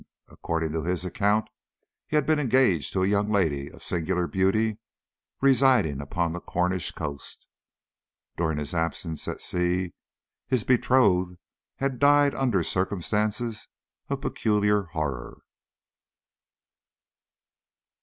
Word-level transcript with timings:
According 0.29 0.71
to 0.71 0.81
his 0.83 1.05
account, 1.05 1.47
he 2.07 2.15
had 2.15 2.25
been 2.25 2.39
engaged 2.39 2.91
to 2.93 3.03
a 3.03 3.07
young 3.07 3.29
lady 3.31 3.69
of 3.71 3.83
singular 3.83 4.25
beauty 4.25 4.79
residing 5.41 6.01
upon 6.01 6.33
the 6.33 6.39
Cornish 6.39 6.89
coast. 6.91 7.45
During 8.35 8.57
his 8.57 8.73
absence 8.73 9.27
at 9.27 9.43
sea 9.43 9.93
his 10.47 10.63
betrothed 10.63 11.37
had 11.75 11.99
died 11.99 12.33
under 12.33 12.63
circumstances 12.63 13.67
of 14.09 14.21
peculiar 14.21 14.85
horror. 14.85 15.41